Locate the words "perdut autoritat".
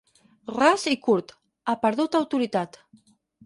1.87-2.85